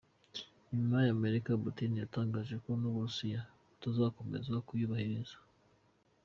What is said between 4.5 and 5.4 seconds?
kuyubahiriza.